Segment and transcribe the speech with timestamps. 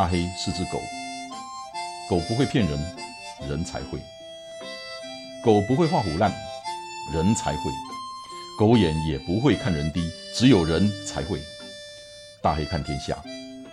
[0.00, 0.80] 大黑是只狗，
[2.08, 2.96] 狗不会骗人，
[3.46, 3.98] 人才会；
[5.44, 6.32] 狗不会画虎烂，
[7.12, 7.70] 人才会；
[8.58, 11.38] 狗眼也不会看人低，只有人才会。
[12.42, 13.22] 大黑看天下，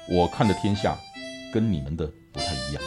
[0.09, 0.97] 我看的天下
[1.53, 2.83] 跟你们的不太一样。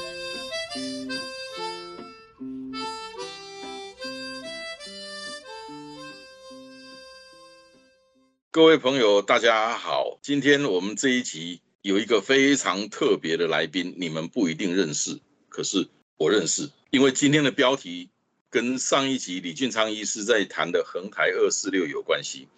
[8.51, 11.62] 各位朋友，大家好，今天我们这一集。
[11.83, 18.11] 有一个非常特别的来宾，你们不一定认识，可是我认识，因为今天的标题
[18.51, 22.48] 跟上一集李俊昌医师在谈的横台二四六有关系。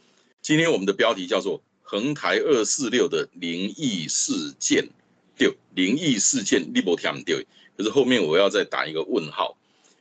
[0.41, 4.89] 今天我们的标题叫做“横台二四六的灵异事件”，
[5.39, 9.57] 对，灵异事件你不听对，可是后面我要再打一个问号。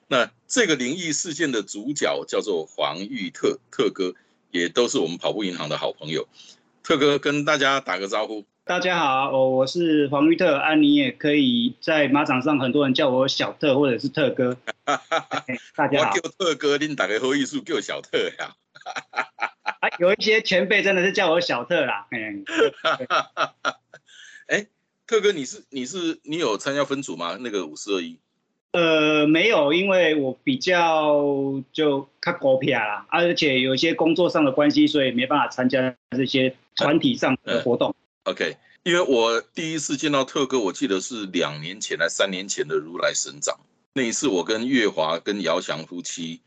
[0.07, 4.15] 那这个灵异事件的主角叫做黄玉特特哥，
[4.49, 6.27] 也都是我们跑步银行的好朋友。
[6.81, 8.45] 特哥跟大家打个招呼。
[8.63, 14.55] 大家好，我我是黄玉特，啊，你也可以在马场上，很多人叫我小特或者是特哥。
[15.75, 18.55] 大家好，我叫特哥，您打个好意思叫小特呀。
[19.81, 22.07] 啊，有一些前辈真的是叫我小特啦。
[24.47, 24.67] 哎，
[25.07, 27.37] 特哥，你是你是你有参加分组吗？
[27.41, 28.19] 那个五四二一？
[28.73, 31.19] 呃，没有，因为我比较
[31.73, 37.93] 就看狗屁啦，而且有一些工作上的关系，所以没办法参加这些团体上的活动。
[38.25, 43.59] OK，因为我第一次见到特哥，我记得是两年前来三年前的如来神掌。
[43.93, 46.39] 那一次我跟月华跟姚翔夫妻，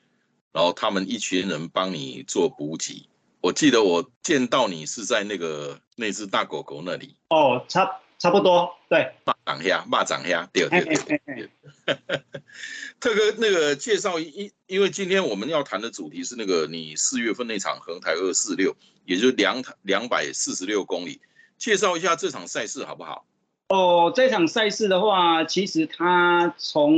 [0.52, 3.08] 然后他们一群人帮你做补给。
[3.40, 7.16] 我记得我见到你是在那个那只大狗狗那里。
[7.28, 9.12] 哦，差差不多，对。
[9.24, 10.80] 蚂蚱虾，蚂蚱虾，对对
[11.26, 11.50] 对。
[13.00, 18.74] 特哥，那个介绍因因为今天我们要谈的主题是那个你四月份那场横台二四六，
[19.04, 21.20] 也就是两两百四十六公里。
[21.64, 23.24] 介绍一下这场赛事好不好？
[23.68, 26.92] 哦，这场赛事的话，其实它从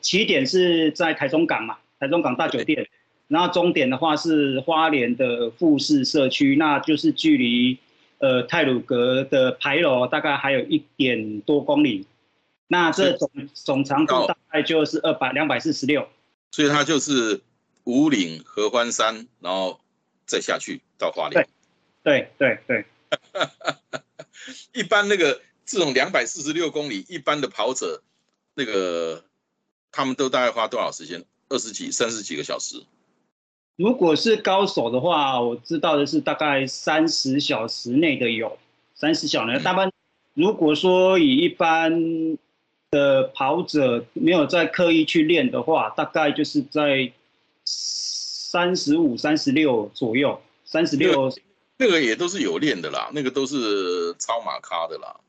[0.00, 2.88] 起点是在台中港嘛，台中港大酒店，
[3.28, 7.78] 然后终点的话是花莲的富士社区，那就是距离
[8.16, 12.06] 呃泰鲁阁的牌楼大概还有一点多公里，
[12.68, 16.08] 那这总总长度大概就是二百两百四十六，
[16.50, 17.42] 所以它就是
[17.84, 19.78] 五岭合欢山，然后
[20.24, 21.46] 再下去到花莲。
[22.02, 22.84] 对对对对。
[24.72, 28.02] 一般那个这种两百四十六公里，一般的跑者，
[28.54, 29.24] 那个
[29.90, 31.24] 他们都大概花多少时间？
[31.48, 32.82] 二十几、三十几个小时。
[33.76, 38.58] 如果是高手的话，我知道的是大概三十小时内的有，
[38.94, 39.60] 三十小时。
[39.60, 39.90] 大半
[40.34, 42.38] 如果说以一般
[42.90, 47.12] 的跑者没有在刻意去练的话，大概就是在
[47.64, 51.32] 三十五、三十六左右，三十六。
[51.78, 55.20] 那个也都是有练的啦，那个都是超马咖的啦。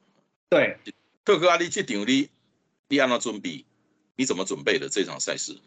[0.49, 0.77] 对，
[1.25, 2.29] 特哥阿力这场你
[2.89, 3.65] 你按照准备，
[4.15, 5.57] 你怎么准备的这场赛事？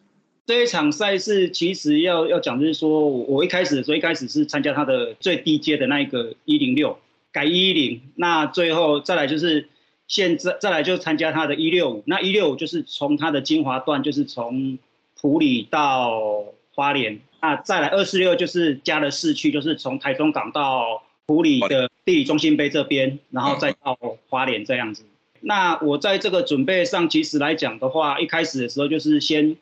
[0.47, 6.97] 这一场赛事其实要要讲就是说，我一开始的时候一开始是参加他的最低阶的那一个一零六
[7.33, 9.69] 改一零，那最后再来就是
[10.07, 14.79] 现在再来就参加他的一六五，那一六五就是从他的精华段就是从
[15.21, 16.45] 普里到
[16.75, 17.21] 花莲。
[17.41, 23.97] 那再来二四六就是加了市区，就是从台中港到埔里的地理中心碑这边，然后再到
[24.29, 25.05] 花莲这样子。
[25.41, 29.57] 那我在这个准备上，其实来讲的话，一开始的时候就是先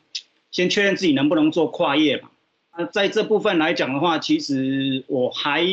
[0.51, 2.29] 先确认自己能不能做跨业嘛。
[2.77, 5.63] 那在这部分来讲的话，其实我还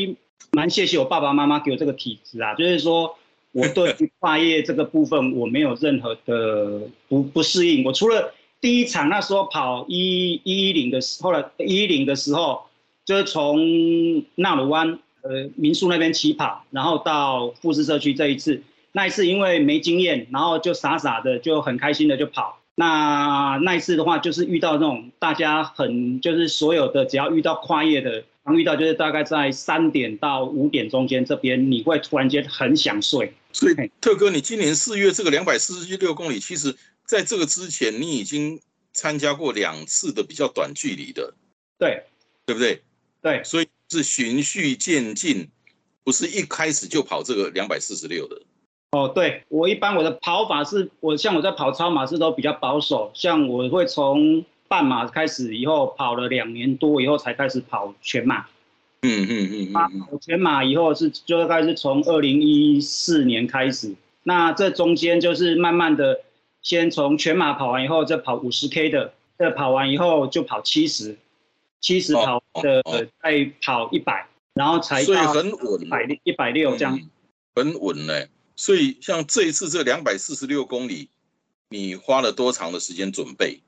[0.51, 3.17] 蛮谢谢我爸爸妈妈给我这个体质啊，就是说
[3.53, 8.34] 我对跨业这个部分我没有任何的不不适应，我除了。
[8.62, 12.62] 第一场那时候跑一一一零的时，后来一一零的时候，
[13.05, 18.62] 就是从纳鲁湾呃民宿那边起跑，然后到富士社区这一次，
[18.93, 22.60] 那一次因为没经验，然后就傻傻的就很开心的就跑。
[22.77, 33.34] 那那一次的话，就是遇到那种大家很就是所有的只要遇到跨越的，刚遇到就是大概在三点到五点中间这边，你会突然间很想睡。
[33.53, 36.77] 所以特哥，你今年四月这个两百四十六公里，其实。
[37.12, 38.59] 在这个之前，你已经
[38.94, 41.34] 参加过两次的比较短距离的，
[41.78, 42.04] 对，
[42.47, 42.80] 对不对？
[43.20, 45.50] 对，所以是循序渐进，
[46.04, 48.41] 不是一开始就跑这个两百四十六的。
[48.92, 58.47] 哦，对我一般我的跑法是，我像我在跑超马是都比较保守，像我会从半马开始，以后跑了两年多以后才开始跑全马。
[59.03, 60.00] 嗯嗯嗯嗯。
[60.00, 66.22] 跑全马以后是就大概是从二零一四年开始，那这中间就是慢慢的。
[66.62, 71.16] 先从全马跑完以后，再跑五十 K 的，再跑完以后就跑七十，
[71.80, 72.82] 七十跑的
[73.20, 77.00] 再跑一百，然后才所以很稳，一百一百六这样，
[77.54, 78.14] 很稳呢。
[78.54, 81.09] 所以像这一次这两百四十六公里，
[81.68, 83.60] 你花了多长的时间准备？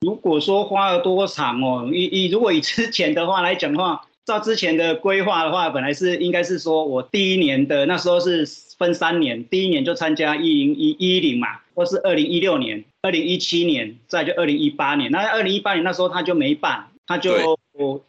[0.00, 8.44] 如果说花了多长哦，以以如果以之前的话来讲的话，照之前的规划的话，本来是应该是说我第一年的那时候是
[8.76, 15.10] 分三年，第一年就参加一零一一零嘛，或是二零一六年、二零一七年，再就二零一八年。
[15.10, 17.58] 那二零一八年那时候他就没办，他就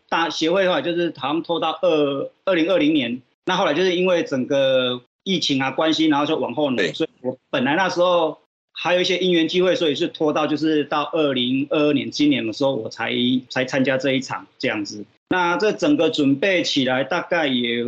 [0.10, 3.22] 大协会的话就是好像拖到二二零二零年。
[3.46, 8.38] 那后来就是因为整个疫情啊关系，然后就往后挪，所以我本来那时候。
[8.80, 13.12] 还有一些因缘机会，所以是拖到就是到二零二二年今年的时候，我才
[13.50, 15.04] 才参加这一场这样子。
[15.30, 17.84] 那这整个准备起来，大概也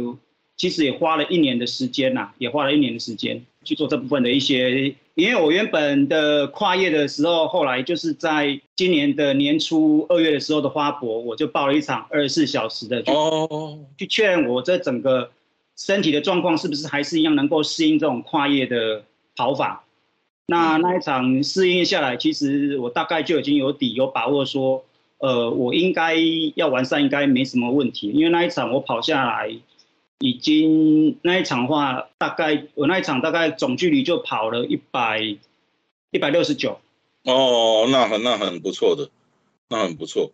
[0.58, 4.94] 其实也花了一年的时间呐，也花了一年的时间去做这部分的一些。
[5.16, 15.30] 因为我原本的跨业的时候，后来就是在今年的年初二月的时候的花博，我就报了一场二十四小时的，哦，去确认我这整个
[15.78, 19.04] 身体的状况是不是还是一样能够适应这种跨业的
[19.36, 19.84] 跑法。
[20.46, 24.86] 那那一场适应下来，其实我大概就已经有底有把握说，
[25.19, 26.16] 呃，我应该
[26.56, 28.10] 要完善，应该没什么问题。
[28.10, 29.56] 因为那一场我跑下来，
[30.19, 35.21] 已经那一场话，大概我那一场大概总距离就跑了一百
[36.12, 36.80] 一百六十九。
[37.24, 39.10] 哦，那很那很不错的，
[39.69, 40.31] 那很不错。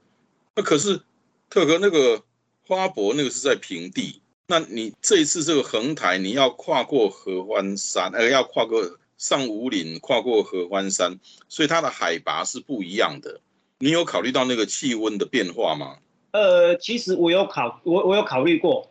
[0.55, 1.01] 那可是
[1.49, 2.23] 特哥那个
[2.67, 8.97] 花博那个是在平地，那你这一次这个横台你要跨过合欢山，呃，要跨过。
[9.17, 13.39] 上五岭，跨过合欢山，所以它的海拔是不一样的。
[13.85, 15.97] 你有考虑到那个气温的变化吗？
[16.31, 18.89] 呃，其实我有考，我我有考虑过。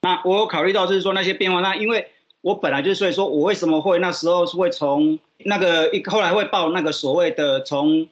[0.00, 1.60] 那我有考虑到就是说那些变化。
[1.60, 2.08] 那因为
[2.40, 8.08] 我本来就是所以说我为什么会那时候是会从那个一后来会报那个所谓的从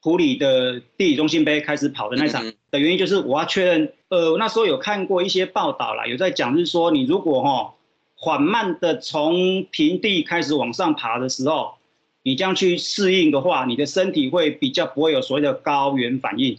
[0.00, 3.92] 普里的地理中心杯开始跑的那场的原因，就是我要确认。
[4.10, 7.74] 呃，那时候有看过一些报道啦，有在讲就是说你如果哈。
[8.24, 11.74] 缓慢的从平地开始往上爬的时候，
[12.22, 16.58] 你这样去适应的话，你的身体会比较不会有所谓的高原反应。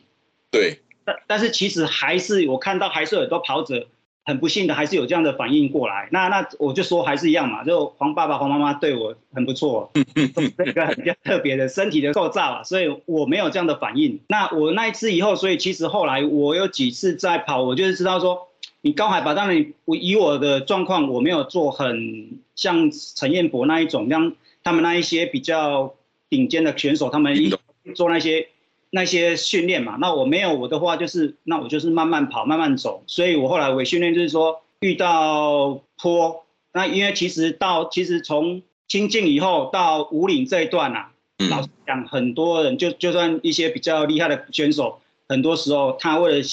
[0.51, 3.88] 对，但但是其实还是我看到还是有很多跑者
[4.25, 6.10] 很不幸的还是有这样的反应过来。
[6.12, 14.19] 那那我就说还是一样嘛，就黄爸爸黄妈妈对我很不错， 这个比较特别的身体的构造啊，所以我没有这样的反应。
[14.27, 18.50] 那我那一次以后，所以其实后来我有几次在跑，我就是知道说。
[18.86, 24.33] 你高海拔，当然我以我的状况，我没有做很像陈彦博那一种，像
[24.63, 25.94] 他们那一些比较
[26.30, 27.50] 顶尖的选手，他们一
[27.94, 28.48] 做那些
[28.89, 29.98] 那些训练嘛。
[30.00, 33.04] 那我没有我的话，就是那我就是慢慢跑，慢慢走。
[33.07, 41.12] 所以我后来我训练就是说，遇到坡，那因为其实到其实从清境以后到五岭这一段啊，
[41.50, 46.45] 老实讲，很多人就就算一些比较厉害的选手，很多时候他为了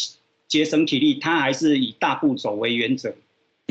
[0.48, 3.14] 节省体力，他还是以大步走为原则，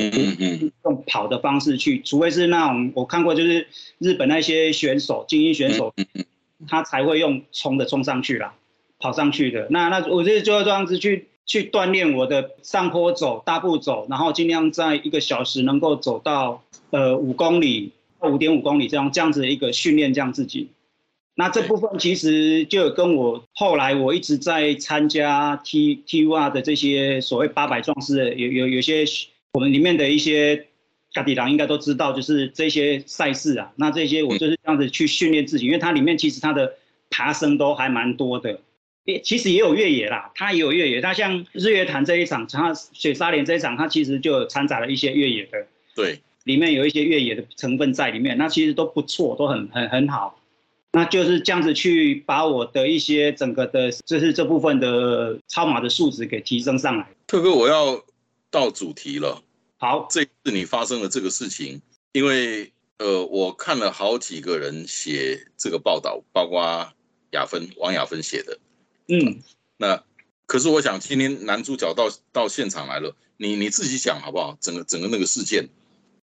[0.00, 3.66] 嗯嗯嗯，用跑的方式去，除非是那种我看过，就是
[3.98, 5.94] 日本那些选手，精英选手，
[6.66, 8.54] 他才会用冲的冲上去啦，
[8.98, 9.66] 跑上去的。
[9.70, 17.92] 那那我就就要这样子去去锻炼我的上坡走，大步走，然后尽量在一个小时能够走到呃五公里，
[18.22, 20.68] 五点五公里这样这样子的一个训练，这样自己。
[21.36, 29.04] 那这部分其实就跟我后来我一直在参加 T T U R 的这些所谓八百壮士，有有有些
[29.52, 30.66] 我们里面的一些
[31.12, 33.72] 卡迪郎应该都知道，就是这些赛事啊。
[33.76, 36.74] 那这些我就是这样子去训练自己，因为它里面其实它的
[37.10, 38.60] 爬升都还蛮多的，
[39.04, 41.00] 也其实也有越野啦，它也有越野。
[41.00, 45.66] 它像日月潭这一场，它雪沙连这一场，它其实就掺杂了一些越野的，
[45.96, 50.36] 对，里面有一些越野的成分在里面，那其实都不错，都很很很好。
[50.92, 57.06] 那就是这样子去把我的一些整个的，就是这部分的超马的素质给提升上来。
[57.28, 58.00] 特哥，我要
[58.50, 59.42] 到主题了。
[59.78, 61.80] 好，这次你发生了这个事情，
[62.12, 66.92] 因为呃，我看了好几个人写这个报道，包括
[67.30, 68.58] 雅芬王雅芬写的。
[69.08, 69.40] 嗯，
[69.78, 70.04] 那
[70.46, 74.58] 可是我想今天男主角到到现场来了，你你自己讲好不好？
[74.60, 75.68] 整个整个那个事件。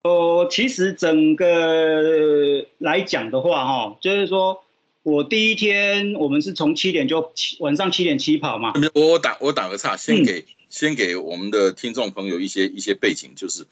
[0.04, 4.64] 哦，其实整个来讲的话，哈，就是说
[5.04, 8.74] 我第一天我们是从七点就晚上七点起跑嘛。
[8.94, 10.46] 我我打我打个岔，先给
[10.78, 13.66] 先给我们的听众朋友一些一些背景，就是，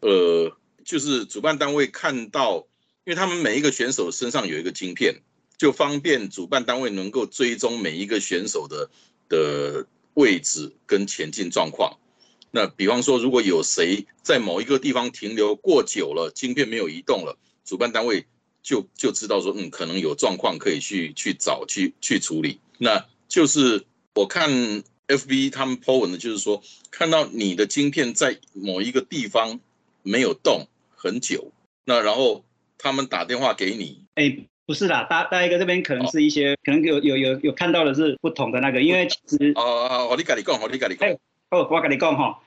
[0.00, 0.54] 呃，
[0.84, 2.66] 就是主办单位看到，
[3.06, 5.22] 因为他们每一个选手身上有一个晶片，
[5.56, 8.90] 就方便主办单位能够追踪每一个选手的
[9.30, 11.98] 的位置跟前进状况。
[12.50, 18.26] 那比方说，如果有谁在某一个地方停留过久了，晶片没有移动了，主办单位
[18.62, 22.60] 就就知道说，嗯，可能有状况可以去去找去去处理。
[22.76, 24.84] 那就是我看
[25.16, 29.60] FB 他们 po 文的，就是说看到你的晶片在某一个地方
[30.02, 31.50] 没有动很久，
[31.84, 32.44] 那然后
[32.78, 41.10] 他们打电话给你，哎，不是啦，大大概这边可能是一些，可能有有有有看到的是不同的那个，因为其实哦哦，我你跟你讲，我你跟你讲，
[41.50, 42.40] 哦，我跟你讲哈，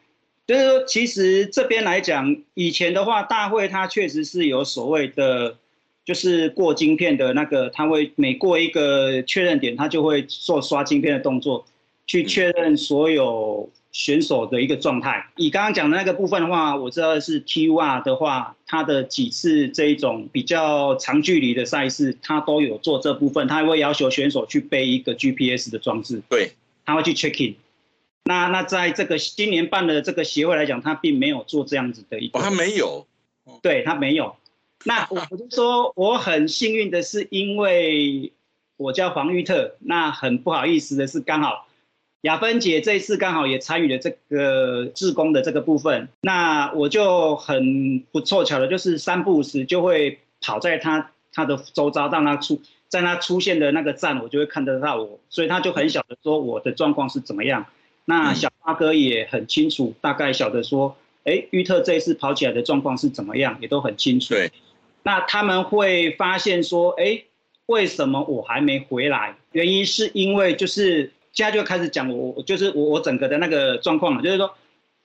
[0.48, 5.57] 就是说其实这边来讲，以前的话，大会它确实是有所谓的，
[6.03, 11.65] 就是过晶片的那个，它会每过一个确认点，它就会做刷晶片的动作，
[12.05, 13.69] 去确认所有。
[13.95, 26.51] 选手的一个状态，以刚刚讲的那个部分的话，我知道是 T1 的话，他的几次这一种比较长距离的赛事，他都有做这部分，他会要求选手去背一个 GPS 的装置，对，
[26.85, 27.55] 他会去 check in。
[28.25, 33.07] 那那在这个今年办的这个协会来讲，他并没有做这样子的一个，他没有，
[33.62, 34.35] 对他没有。
[34.83, 38.33] 那我就说我很幸运的是，因为
[38.75, 41.65] 我叫黄玉特，那很不好意思的是刚好。
[42.25, 57.63] 雅芬姐这一次刚好也参与了这个志工的这个部分，那我就很不凑巧的，就是三不五时就会跑在她她的周遭，让她出在她出现的那个站，我就会看得到我，所以他就很晓得说我的状况是怎么样。
[58.05, 64.34] 那小八哥也很清楚，大概晓得说，哎，玉特这一次跑起来的状况是怎么样，也都很清楚。
[64.34, 64.51] 对，
[65.03, 67.22] 那他们会发现说，哎，
[67.67, 69.36] 为什么我还没回来？
[69.51, 71.12] 原因是因为就是。
[71.35, 74.55] 现在就开始讲我，我就是我，我整个的那个状况了，就是说，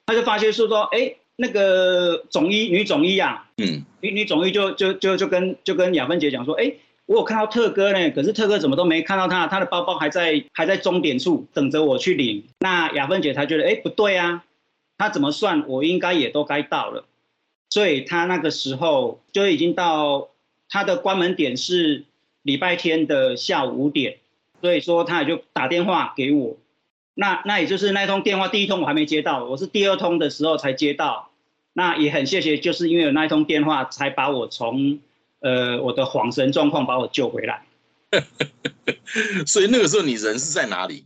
[0.06, 6.72] 他就发现是说，哎，那个总医女总医啊，嗯，女女总医就就就就跟就跟雅芬姐讲说，哎，
[7.06, 12.44] 我有看到特哥呢，可是特哥怎么都没看到他，他的包包还在还在终点处等着我去领。
[12.60, 14.44] 那雅芬姐她觉得，哎，不对啊，
[14.96, 17.04] 他怎么算，我应该也都该到了，
[17.70, 20.28] 所以他那个时候就已经到
[20.68, 22.04] 他的关门点是
[22.42, 24.18] 礼拜天的下午五点。
[24.60, 26.56] 所以说，他也就打电话给我，
[27.14, 31.30] 那那也就是那通电话，第一通我还没接到，我是第二通的时候才接到。
[31.72, 34.98] 那也很谢谢，就是因为有那一通电话，才把我从
[35.38, 37.62] 呃我的恍神状况把我救回来。
[39.46, 41.04] 所以那个时候你人是在哪里？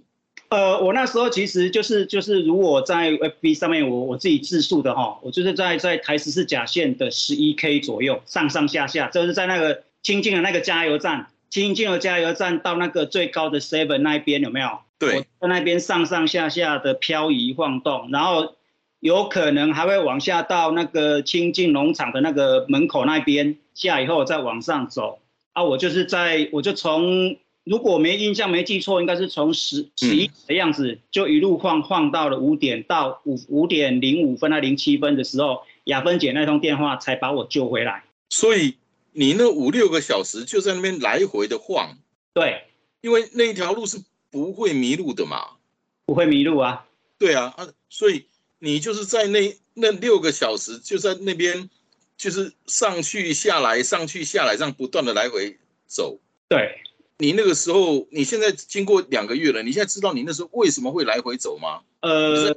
[0.48, 11.26] 呃，我那时候其实就是就是如果在 FB 上面我我自己自述的哈，我就是在在台十四甲线的十一 K 左右上上下下，就是在那个清近的那个加油站。
[11.54, 14.80] 新进了加油站到那个最高的 Seven 那边有没有？
[14.98, 18.56] 对，在那边上上下下的漂移晃动，然后
[18.98, 25.20] 有可能还会往下到那个清境农场的那个门口那边下以后再往上走。
[25.52, 38.02] 啊，我就是在我就从如果没印象没记错，应该是从十十一的样子就一路晃晃到了五点到五五点零五分到零七分的时候，雅芬姐那通电话才把我救回来。
[38.28, 38.74] 所以。
[39.16, 41.96] 你那五六个小时就在那边来回的晃，
[42.32, 42.64] 对，
[43.00, 45.50] 因为那一条路是不会迷路的嘛，
[46.04, 46.84] 不会迷路啊，
[47.16, 48.26] 对啊啊，所以
[48.58, 51.70] 你就是在那那六个小时就在那边，
[52.16, 55.56] 就是上去下来上去下来这样不断的来回
[55.86, 56.18] 走。
[56.48, 56.80] 对，
[57.18, 61.82] 你那个时候，你现在经过两个月了，你现在知道你那时候为什么会来回走吗？
[62.00, 62.52] 呃。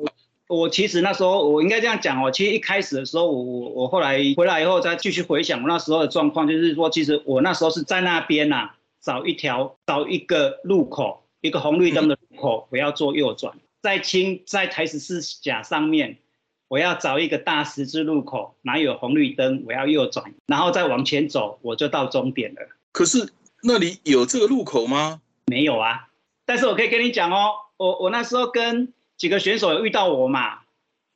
[0.48, 8.70] 我其实那时候我应该这样讲哦，其实一开始的时候，我我我后来回来以后再继续回想我那时候的状况，就是说，其实我那时候是在那边呐，
[9.02, 16.18] 找一条找一个路口，一个红绿灯的路口，我要做右转，在清在台十四甲上面，
[16.70, 22.62] 我要找一个大十字路口，哪有红绿灯，我要右转，然后再往前走，我就到终点了。
[22.94, 25.20] 可是那里有这个路口吗？
[25.48, 26.08] 没有啊，
[26.46, 28.94] 但是我可以跟你讲哦，我我那时候跟。
[29.18, 30.60] 几个选手有遇到我嘛？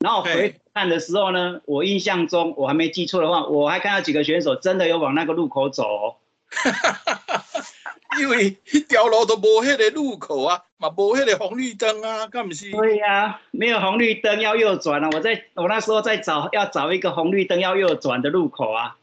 [0.00, 6.16] 然后回看的时候呢，我印象中我还没记错的话，我还看到几个选手真的有往那个路口走。
[8.20, 12.70] 因为一条路都无迄个路口啊，嘛无迄个红绿灯啊，干不是？
[12.72, 15.08] 对呀，没有红绿灯要右转啊。
[15.12, 18.96] 我在我那时候在找要找一个红绿灯要右转的路口啊。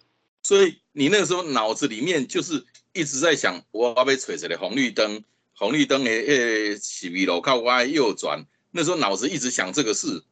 [0.44, 2.64] 所以你那个时候脑子里面就是
[2.94, 5.24] 一直在想，我要被吹出来红绿灯，
[5.56, 8.46] 红绿灯的诶，起米路口我要右转。
[8.72, 10.24] 那时候脑子一直想这个事，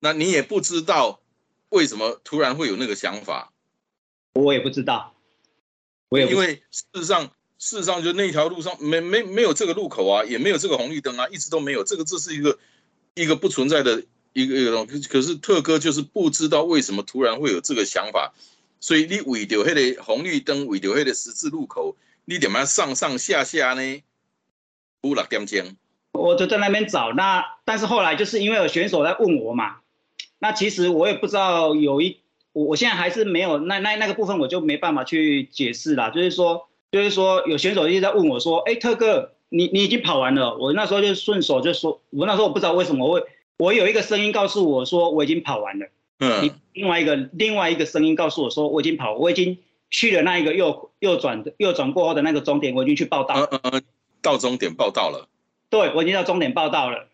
[0.00, 1.20] 那你也不知道
[1.68, 3.52] 为什么突然会有那个想法，
[4.34, 5.14] 我也不知道，
[6.08, 12.58] 我也因为事实上事实上就那条路上没没没有这个路口啊，也没有这个红绿灯啊，一直都没有这个，这是一个
[13.14, 15.08] 一个不存在的一个一个东西。
[15.08, 18.34] 可是特哥就是不知道为什么突然会有这个想法，
[18.78, 21.96] 所以你为着那个红绿灯，为着那个十字路口，
[22.26, 24.02] 你怎么上上下下呢？
[25.02, 25.76] 五六点钟。
[26.16, 29.76] 我就在那边找，那但是后来就是因为有选手在问我嘛，
[30.38, 32.18] 那其实我也不知道有一，
[32.52, 43.22] 我我现在还是没有那那那个部分我就没办法去解释啦，就是说就是说有选手一直在问我说，哎特哥你你已经跑完了，我那时候就顺手就说，我那时候我不知道为什么会
[43.58, 45.86] 我有一个声音告诉我说我已经跑完了，
[46.20, 49.58] 嗯，另外一个另外一个声音告诉我说，我已经跑，我已经
[49.90, 53.48] 去了那一个右右转的右转过后的那个终点，我已经去报道。
[53.50, 53.82] 嗯嗯，
[54.20, 55.28] 到终点报道了。
[55.70, 57.08] 对，我已经到终点报道了。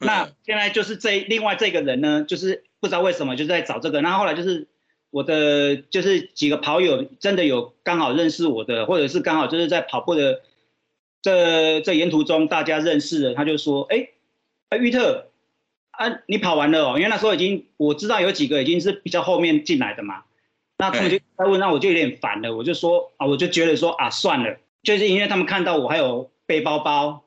[0.00, 4.68] 那嗯现在就是这另外这个人呢，就是不知道为什么就是在找这个，然后后来就是
[5.10, 10.42] 我的就是几个跑友真的有刚好认识我的，或者是刚好就是在跑步的
[11.20, 14.10] 这这沿途中大家认识的，他就说，哎，
[14.68, 15.30] 哎，玉特
[15.90, 20.22] 啊，你跑完了哦，因为那时候已经我知道有几个已经是比较后面进来的嘛，
[20.76, 27.24] 那他们就在问，那我就有点烦了，我就说啊，我就觉得说啊，算了，就是因为他们看到我还有背包包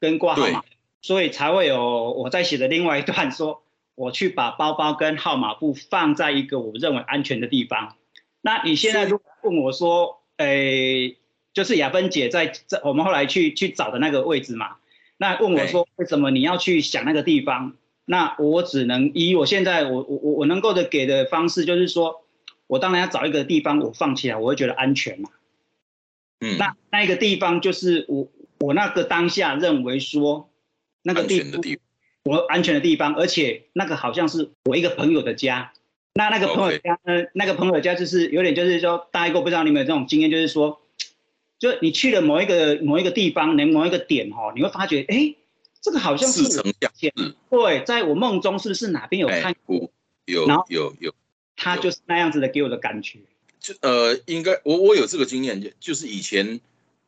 [0.00, 0.62] 跟挂号码。
[1.00, 3.62] 所以才会有我在写的另外一段说，
[3.94, 7.94] 我去把包包跟号码布放在一个我认为安全的地方。
[8.40, 11.16] 那你现在如果问我说，诶、
[11.52, 14.76] 就是雅芬姐在在我们后来去去找的那个位置嘛，
[15.16, 17.76] 那问我说为什么你要去想那个地方？
[18.04, 22.24] 那我只能以我现在我我我我能够的给的方式，就是说
[22.66, 25.30] 我当然要找一个地方我放起来，我会觉得安全嘛。
[26.40, 28.28] 嗯，那那一个地方就是我
[28.60, 30.50] 我那个当下认为说。
[31.02, 31.82] 那个地安全的地方，
[32.24, 35.72] 我安全的地方，而且那个好像是我一个朋友的家。
[36.12, 40.82] 那那个朋友家呢那个朋友家就是有点就是说，大家都不知道你们有这种经验，就是说，
[41.58, 45.34] 就你去了某一个某一个地方，某一个点哈，你会发觉，哎，
[45.80, 47.34] 这个好像是似曾相识。
[47.48, 49.88] 对，在我梦中是不是哪边有看过？
[50.26, 51.14] 有有有，
[51.56, 53.20] 他就是那样子的给我的感觉。
[53.60, 56.60] 就呃，应该我我有这个经验，就是以前。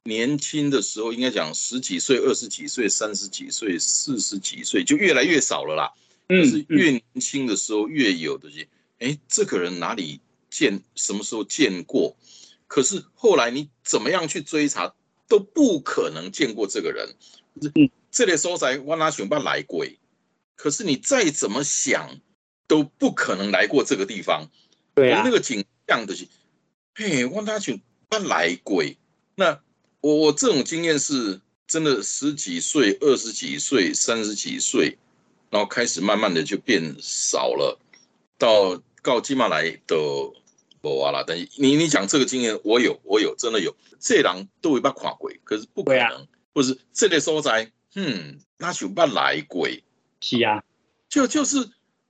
[0.05, 5.93] 年轻的时候，应该讲十几岁、二十几岁、三十几岁、四十几岁，就越来越少了啦。
[6.29, 8.67] 嗯，就是越年轻的时候越有的些，
[8.99, 12.17] 哎，这个人哪里见，什么时候见过？
[12.67, 14.95] 可是后来你怎么样去追查，
[15.29, 17.15] 都不可能见过这个人。
[17.75, 19.85] 嗯，这类所在我哪想办来过？
[20.57, 22.21] 可是你再怎么想，
[22.67, 24.49] 都不可能来过这个地方。
[24.95, 26.27] 对啊，那个景象的是，
[26.95, 28.83] 嘿，我哪想办来过？
[29.35, 29.61] 那。
[30.01, 34.99] 我我这种经验是真的，十几岁、二十几岁、三十几岁，
[35.51, 37.79] 然后开始慢慢的就变少了，
[38.39, 39.97] 到到基马来的
[40.83, 41.23] 无啊啦。
[41.23, 49.85] 等于你你讲这个经验，我有我有真的有，这人都会把跨鬼，可是不可能，或是这类所在，嗯，那就把来鬼，
[50.21, 50.65] 是啊，
[51.09, 51.59] 就就是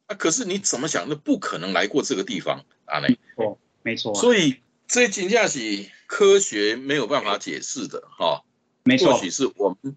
[0.06, 3.00] 啊，可是你怎么想，那不可能来过这个地方啊？
[3.00, 4.56] 嘞，哦，没错，所以
[4.90, 5.86] 这金价是。
[6.10, 8.42] 科学没有办法解释的哈，
[8.82, 9.96] 没错，或许是我们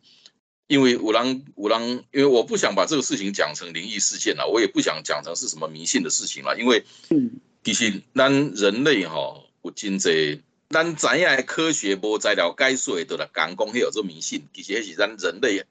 [0.68, 7.32] 因为五郎五郎，因为我不想把这个事情讲成灵异事件了，我也不想讲成是什么迷信的事情了，因为嗯，
[7.64, 15.66] 其实咱人类哈有真济，咱知影科学无材料解说的啦，讲讲迄有做迷信，其实是咱人类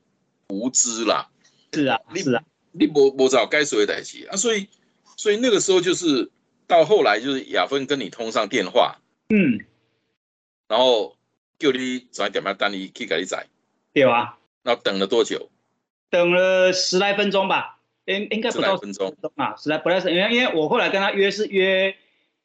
[0.49, 1.31] 无知啦。
[1.73, 4.67] 是啊，是啊，你无无找该说的代志啊，所以
[5.17, 6.33] 所以那个时候就是
[6.67, 8.99] 到后来就是雅芬跟你通上电话，
[9.33, 9.65] 嗯。
[10.69, 11.17] 然后
[11.59, 13.47] 叫你早一点嘛，等你去给你载。
[13.95, 14.39] 对啊。
[14.63, 15.49] 那等了多久？
[16.11, 21.97] 等了十来分钟吧，应应该不到分钟啊，十来不到十，因为因为我后来跟他约是约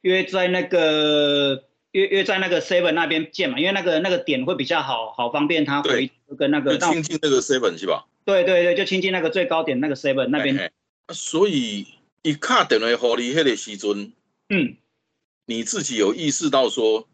[0.02, 8.06] 约在那个约约在那个 seven 那边见嘛，因为那个那个点会比较好好方便他回跟那个亲近那个 seven 是吧？
[8.24, 10.72] 对对对，就亲近那个最高点那个 seven 那边。
[11.10, 11.88] 所以
[12.22, 14.14] 一卡等来和你迄个时阵，
[14.50, 14.78] 嗯，
[15.48, 17.08] 你自己有意识到说。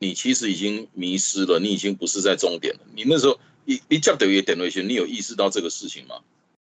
[0.00, 2.82] 你其实已经迷失了，你已经不是在终点了。
[2.94, 6.20] 你那时候一一叫等于点位选，你有意识到这个事情吗？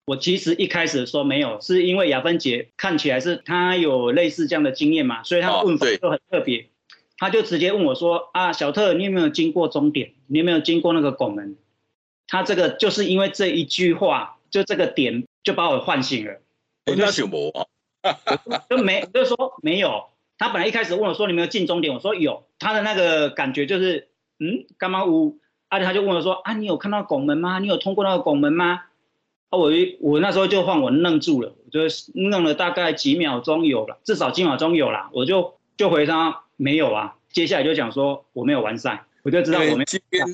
[0.07, 6.69] 我其实一开始说没有，是因为雅芬姐看起来是她有类似这样的经验嘛，所以她问法就很特别。
[7.17, 10.15] 她就直接问我说：“啊，小特，你有没有经过终点？
[10.27, 11.57] 你有没有经过那个拱门？”
[12.27, 16.43] 她这个就是因为这一句话，就这个点就把我唤醒了。
[16.87, 18.19] 我就想没啊，
[18.69, 20.09] 就没就说没有。
[20.43, 24.09] 他本来一开始问我说：“你没有进终点？”我说：“有。”他的那个感觉就是，
[24.41, 25.39] 嗯，干嘛呜？
[25.69, 27.61] 而且他就问我说：“啊，你有看到拱门吗？
[27.61, 28.83] 你有通过那个拱门吗？”
[29.51, 37.15] 啊，我我那时候就换我愣住了，我就愣了大概几秒钟有了，至少几秒钟有了，我就就回他没有啊。
[37.31, 39.85] 接下来就讲说我没有完赛，我就知道我没。
[39.85, 40.27] 今天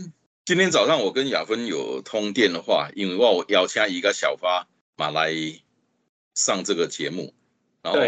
[0.46, 4.66] 今天早上我跟雅芬有通电的话，因为我邀请一个小发
[4.96, 5.34] 马来
[6.34, 7.34] 上这个节目，
[7.82, 8.00] 然后。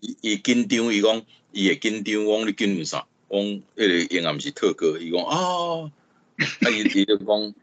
[0.00, 3.06] 伊伊紧张，伊讲伊会紧张，讲你紧张啥？
[3.28, 5.92] 讲迄个应该毋是特哥，伊讲啊，
[6.36, 7.54] 啊伊伊就讲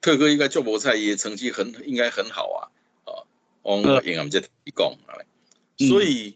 [0.00, 2.60] 特哥应该做无菜，伊成绩很应该很好啊，
[3.04, 3.22] 啊，
[3.64, 4.96] 讲应该毋是伊讲，
[5.88, 6.34] 所以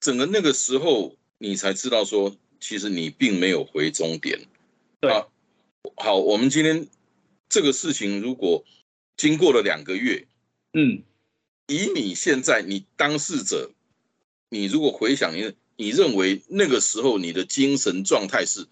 [0.00, 4.40] 整个那个时候你才知道说，其实你并没有回终点。
[5.00, 5.12] 对，
[5.96, 6.88] 好，我们今天
[7.48, 8.64] 这个事情如果
[9.16, 10.26] 经过了两个月，
[10.72, 11.02] 嗯，
[11.68, 13.70] 以你现在你当事者。
[14.52, 18.66] 你如果回想你，你认为那个时候你的精神状态是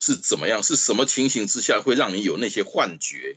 [0.00, 0.62] 是怎么样？
[0.62, 3.36] 是什么情形之下会让你有那些幻觉？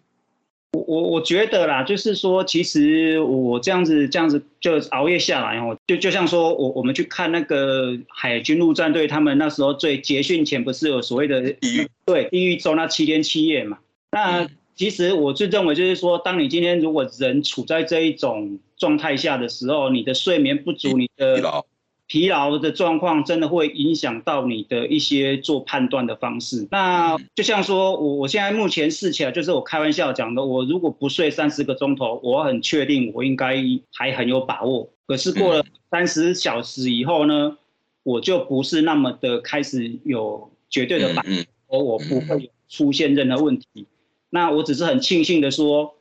[0.73, 13.79] 我我我觉得啦，就是说，其实我这样子这样子就熬夜下来哦，就就像说我我们去看那个海军陆战队，他们那时候最结训前不是有所谓的地狱对地狱周那七天七夜嘛？
[14.11, 21.65] 那其实我最认为就是说，当你今天如果人处在这一种状态下的时候，你的睡眠不足，你的疲劳
[22.07, 26.65] 疲劳的状况真的会影响到你的一些做判断的方式。
[26.71, 33.61] 那就像说，我我现在目前试起来，就是我开玩笑讲的，我如果不睡三十个钟头，我很确定我应该
[33.93, 34.89] 还很有把握。
[35.05, 37.57] 可是过了三十小时以后呢，
[38.03, 41.25] 我就不是那么的开始有绝对的把
[41.67, 43.85] 握，我不会出现任何问题。
[44.29, 45.95] 那我只是很庆幸的说，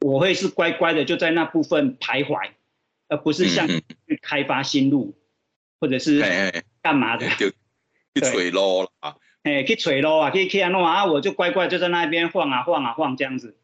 [0.00, 2.50] 我会是乖乖的就在那部分徘徊，
[3.08, 5.14] 而不是像去开发新路。
[5.80, 6.20] 或者是
[6.82, 7.26] 干嘛的？
[7.38, 7.48] 就
[8.14, 9.16] 去锤咯啊！
[9.42, 10.30] 哎，去锤咯啊！
[10.30, 11.06] 可以可以啊，弄啊！
[11.06, 13.56] 我就乖乖就在那边晃啊晃啊晃这样子。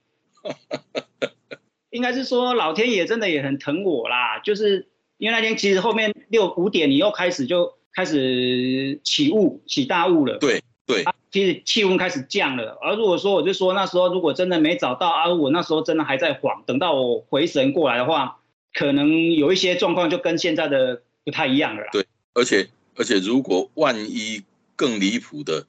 [1.91, 10.39] 应该是说老天爷真的也很疼我啦，就是因为那天其实后面六五点你又开始就开始起雾起大雾了。
[10.39, 12.79] 对对，其实气温开始降了。
[12.81, 18.39] 而如果说我就说那时候如果真的没找到啊，我那时候真的还在晃，等到我回神过来的话，
[18.73, 21.03] 可能有一些状况就跟现在的。
[21.27, 21.83] 不太一样了。
[21.93, 24.43] 对，而且而且，如果万一
[24.77, 25.67] 更离谱的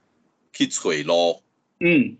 [0.53, 1.41] 去锤咯，
[1.79, 2.15] 嗯，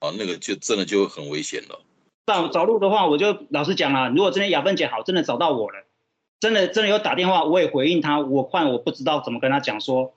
[0.00, 1.80] 啊，那个就真的就很危险了。
[2.26, 5.84] 找找路的话，我就老实讲啊，如果真的雅芬姐好，真的找到我了，
[6.40, 8.20] 真的真的有打电话，我也回应他。
[8.20, 10.14] 我换我不知道怎么跟他讲说，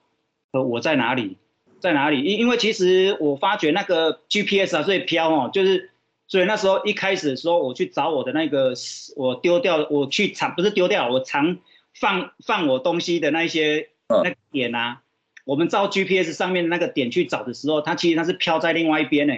[0.52, 1.36] 呃，我在哪里，
[1.78, 2.22] 在哪里？
[2.22, 5.90] 因因为其实我发觉那个 GPS 啊，最飘哦，就是
[6.26, 8.74] 所以那时候一开始的时候，我去找我的那个，
[9.14, 11.58] 我丢掉，我去藏，不是丢掉，我藏。
[11.94, 15.02] 放放我东西的那些那点啊，
[15.44, 19.34] 我们照 GPS 上面那个点去找的时候，它其实它是飘在另外一边呢，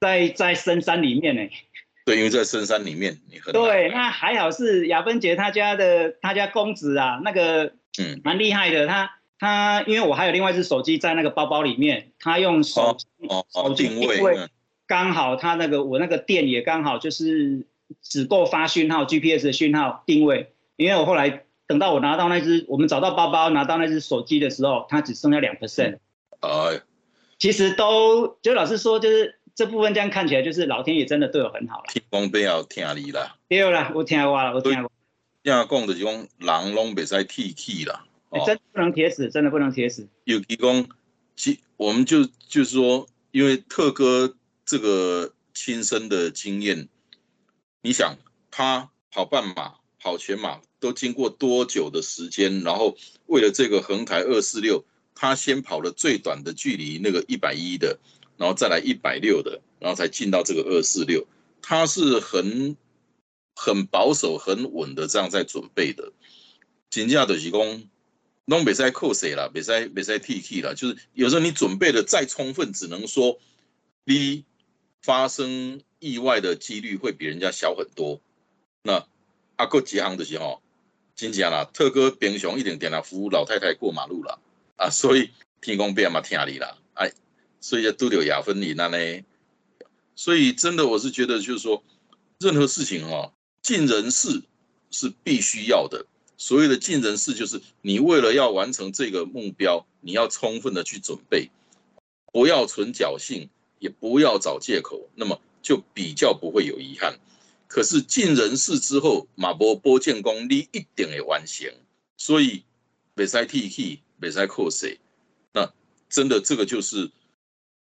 [0.00, 1.48] 在在深山里面呢。
[2.04, 3.90] 对，因为在深山里面，你很对。
[3.90, 8.86] 那还好是雅芬姐她家的她家公子啊，那个嗯蛮厉害的。
[8.86, 12.96] 他他因为我还有另外一只手机在那个包包里面，他用手
[13.52, 14.48] 手机定位
[14.86, 17.66] 刚好他那个我那个店也刚好就是
[18.02, 21.44] 只够发讯号 GPS 的讯号定位，因为我后来。
[21.70, 25.98] 等到我拿到那只，我们找到包包，拿到那只手机的时候，它只剩下两 percent。
[26.40, 26.82] 哎，
[27.38, 31.84] 其实都就老实说，就是这部分这样看起来，就是老天爷真的对我很好了。
[31.86, 33.36] 天公不要听你啦。
[33.48, 34.90] 对啦，我听话了，我听话。
[35.44, 38.04] 这样讲就是讲，人拢袂使铁气啦。
[38.44, 40.08] 真不能铁死，真的不能铁死。
[40.24, 40.88] 有提供，
[41.36, 44.34] 其我们就就是说，因为特哥
[44.66, 46.88] 这个亲身的经验，
[47.80, 48.16] 你想
[48.50, 49.74] 他跑半马。
[50.00, 52.62] 跑全马都经过多久的时间？
[52.62, 54.84] 然后为了这个横台二四六，
[55.14, 57.98] 他先跑了最短的距离，那个一百一的，
[58.36, 61.26] 然后再来一百六的，然后才进到这个二四六。
[61.62, 62.76] 他是很
[63.54, 66.12] 很保守、很稳的这样在准备的。
[66.88, 67.88] 金价的提供
[68.46, 69.50] 弄比赛扣谁了？
[69.52, 73.38] 比赛比赛 T K 了，就是有时候你准备的再充分，只能说
[74.06, 74.44] 一
[75.02, 78.20] 发生意外的几率会比人家小很多。
[78.82, 79.06] 那
[79.60, 80.62] 啊，过几行就是吼，
[81.14, 84.38] 真正啦，特哥平常一定点来扶老太太过马路啦，
[84.76, 87.12] 啊，所以天公变嘛听你啦，哎，
[87.60, 88.96] 所以都有雅芬你那呢，
[90.16, 91.84] 所以真的我是觉得就是说，
[92.38, 94.42] 任何事情哦，尽人事
[94.90, 96.06] 是必须要的。
[96.38, 101.50] 所谓的尽人事，就是你为了要完成这个目标，你要充分的去准备，
[102.32, 107.18] 不要存侥幸，也不要找借口，那么就比较不会有遗憾。
[107.70, 111.72] 可是尽人事之后，马波波建功，你一定会完成。
[112.16, 112.64] 所以
[113.14, 114.98] 未使替气，未使扣谁。
[115.52, 115.72] 那
[116.08, 117.12] 真的这个就是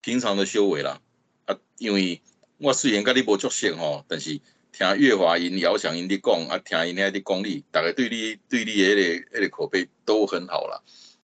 [0.01, 1.01] 平常的修为啦。
[1.45, 2.21] 啊，因为
[2.57, 4.41] 我虽然跟你无作性吼，但是
[4.73, 10.83] 听月华音、姚翔音的讲，啊，听因遐的功力，大家对你对你迄个迄个口碑都很好啦。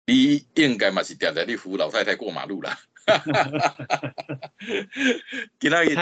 [0.05, 2.79] 你应该嘛是常常你扶老太太过马路啦。
[5.59, 5.95] 给他一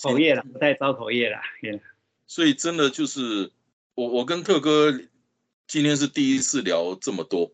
[0.00, 1.38] 口业了，不太招口业了。
[2.28, 3.50] 所以真的就是
[3.94, 4.92] 我，我跟特哥
[5.66, 7.50] 今天是第一次聊这么多。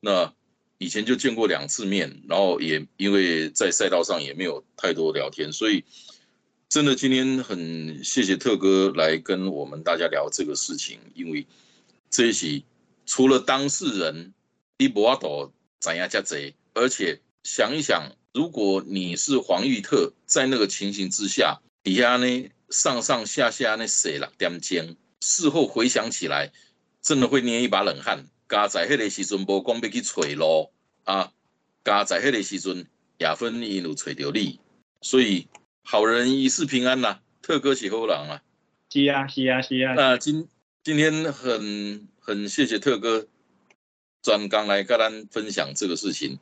[0.00, 0.32] 那
[0.78, 5.84] 以前就见过两次面，然后也因为在赛道上也没有太多聊天，所以
[6.68, 11.00] 真的今天很谢谢特哥来跟我们大家聊这个事情。
[11.14, 11.44] 因为
[12.08, 12.64] 这一期
[13.04, 14.32] 除了当事人
[14.78, 22.50] 伊博阿朵怎样加贼，而且想一想，如果你是黄玉特，在那个情形之下底下呢？
[22.72, 26.50] 上上下下那写了点钟，事后回想起来，
[27.02, 28.24] 真的会捏一把冷汗。
[28.48, 30.72] 加在迄个时阵无讲要去找路
[31.04, 31.32] 啊，
[31.84, 32.86] 加在迄个时阵
[33.18, 34.58] 亚分因有找着你，
[35.00, 35.48] 所以
[35.82, 38.42] 好人一世平安啦，特哥是好人啊。
[38.90, 39.94] 是啊，是啊，是啊。
[39.94, 40.48] 那今
[40.82, 43.26] 今天很很谢谢特哥
[44.22, 46.38] 专刚来跟咱分享这个事情。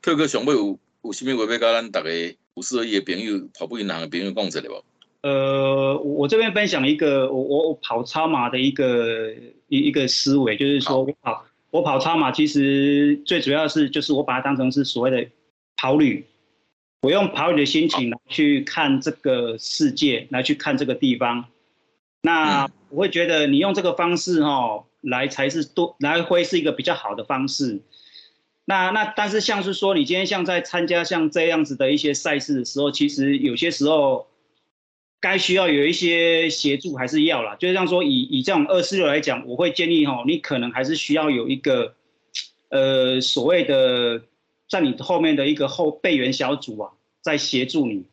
[0.00, 4.84] 特哥想要有有啥物话要跟咱大家五四二一的朋友、跑步银行的朋友讲一下无？
[5.28, 9.30] 呃，我这边分享一个我我我跑超马的一个
[9.68, 15.30] 一一个思维，就是说我跑我跑超马，其实最主要是就是我把它当成是所谓的
[15.76, 16.24] 跑旅，
[17.02, 21.44] 我用跑旅的心情来去看这个世界，来去看这个地方。
[22.22, 27.80] 那我会觉得你用这个方式哈来才是多来会是一个比较好的方式。
[28.64, 34.26] 那那但是像是说你今天像在参加像这样子的一些赛事的时候，其实有些时候
[35.20, 37.56] 该需要有一些协助还是要啦。
[37.56, 41.94] 就是像说以以这种二四六来讲，我会建议哈，你可能还是需要有一个
[42.70, 44.22] 呃所谓的
[44.68, 46.90] 在你后面的一个后备援小组啊，
[47.22, 48.04] 在协助你。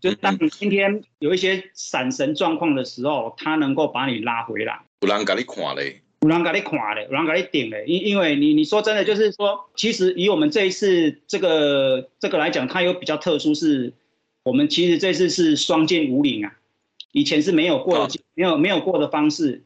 [0.00, 4.80] 就是当你今天有一些闪神状况的时候，他能够把你拉回来。
[5.00, 7.84] 有人给你看嘞，有人给你看嘞，有人给你顶嘞。
[7.86, 13.92] 因因为你你说真的，就是说，其实以我们这一次这个这个来讲，它有比较特殊，是
[14.44, 16.52] 我们其实这次是双剑五岭啊，
[17.12, 19.64] 以前是没有过的，没有没有过的方式，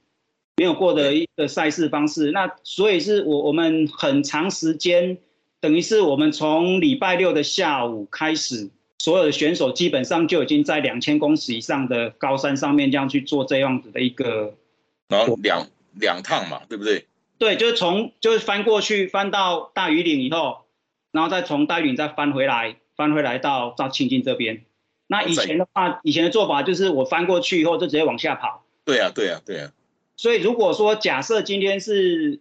[0.57, 2.31] 没有过的一个赛事方式。
[2.33, 5.19] 那所以是我我们很长时间，
[5.61, 8.71] 等于是我们从礼拜六的下午开始。
[9.01, 14.55] 所有的选手基本上就已经在两千公尺以上的高山上面这样去做这样子的一个，
[15.09, 15.69] 然后两
[16.01, 17.05] 两趟嘛，对不对？
[17.37, 20.65] 对，就是从就是翻过去翻到大屿岭以后，
[21.13, 24.65] 然后再从大屿岭再翻回来，翻回来到到青津这边。
[25.07, 28.65] 那以前的话，以前的做法就是我翻过去以后就直接往下跑。
[28.85, 29.73] 对呀，对呀，对呀。
[30.17, 32.41] 所以如果说假设今天是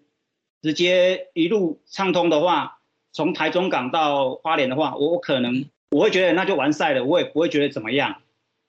[0.61, 2.79] 直接一路畅通的话，
[3.11, 5.65] 从台中港到花莲的话，我可能。
[5.91, 8.15] 我会觉得那就完赛了，我也不会觉得怎么样。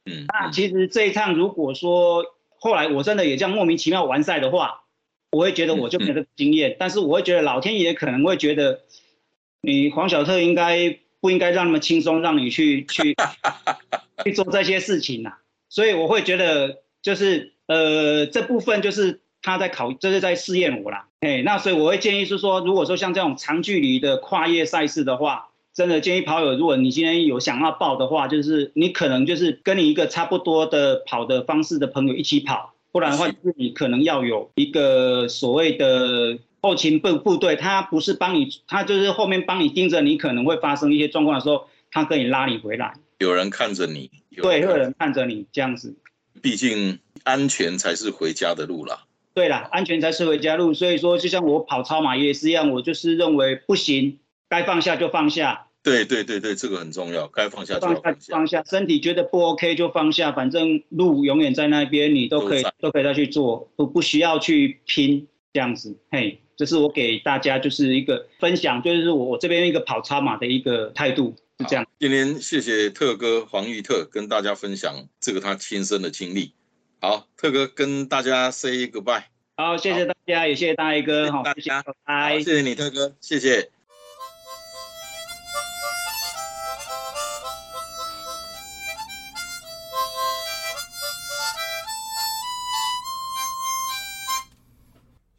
[0.05, 2.23] 嗯，那其实这一趟如果说
[2.59, 4.83] 后来我真的也这样莫名其妙完赛的话，
[5.31, 6.77] 我会觉得我就没有这个经验。
[6.79, 8.83] 但是我会觉得老天爷可能会觉得
[9.62, 13.16] 你黄小特应该不应该让那么轻松让你去去
[14.24, 15.32] 去做这些事情呐。
[15.70, 21.08] 所以我会觉得就是呃这部分就是他在考，这是在试验我啦。
[21.20, 25.48] 哎，那所以我会建议是说，如果说像这种长距离的跨越赛事的话。
[25.76, 42.94] 真的建议跑友，如果你今天有想要报的话，就是你可能就是跟你一个差不多的跑的方式的朋友一起跑，不然的话，你可能要有一个所谓的后勤部部队，他不是帮你，他就是后面帮你盯着你，可能会发生一些状况的时候，他可以拉你回来。
[43.18, 45.94] 有人看着你，对，有人看着你这样子。
[46.40, 49.05] 毕竟安全才是回家的路啦。
[49.35, 50.72] 对啦，安全才是回家路。
[50.72, 54.18] 所以说，就像我跑超马也是一样，我就是认为不行。
[54.48, 57.27] 该放下就放下，对对对对，这个很重要。
[57.29, 65.96] 该放下就放下，放下身体觉得不 OK 就放下，反正路永远在那边，你都可以都可以再去做，不不需要去拼这样子。
[66.11, 71.87] 嘿，这是我给大家就是一个分享，就是我我这边一个跑超马的一个态度是这样。
[71.99, 76.53] 今天谢谢特哥黄玉特跟大家分享这个他亲身的经历。
[77.01, 79.25] 好，特哥跟大家 say goodbye。
[79.57, 83.71] 好，谢谢大家，也谢谢大一哥，好，大家，拜，谢谢你特哥，谢谢。